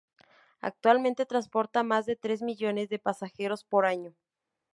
Actualmente 0.61 1.27
transporta 1.27 1.83
más 1.83 2.07
de 2.07 2.15
tres 2.15 2.41
millones 2.41 2.89
de 2.89 2.97
pasajeros 2.97 3.63
por 3.63 3.85
año. 3.85 4.15